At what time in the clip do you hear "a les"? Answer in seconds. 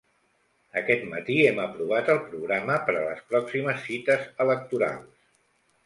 2.97-3.23